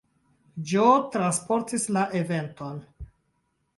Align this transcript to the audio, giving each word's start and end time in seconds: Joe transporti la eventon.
Joe 0.71 0.95
transporti 1.15 1.81
la 1.99 2.07
eventon. 2.23 2.81